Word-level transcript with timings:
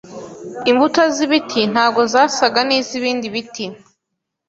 Imbuto 0.71 1.01
z’ibiti 1.15 1.61
ntago 1.73 2.01
zasaga 2.13 2.59
nizibindi 2.67 3.27
bti 3.35 3.65